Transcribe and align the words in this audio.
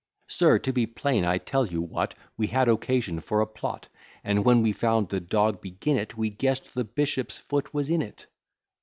Sir, 0.27 0.57
to 0.57 0.73
be 0.73 0.87
plain, 0.87 1.23
I 1.25 1.37
tell 1.37 1.67
you 1.67 1.79
what, 1.79 2.15
We 2.35 2.47
had 2.47 2.67
occasion 2.67 3.19
for 3.19 3.39
a 3.39 3.45
plot; 3.45 3.87
And 4.23 4.43
when 4.43 4.63
we 4.63 4.71
found 4.71 5.09
the 5.09 5.19
dog 5.19 5.61
begin 5.61 5.95
it, 5.99 6.17
We 6.17 6.31
guess'd 6.31 6.73
the 6.73 6.83
bishop's 6.83 7.37
foot 7.37 7.71
was 7.71 7.87
in 7.87 8.01
it. 8.01 8.25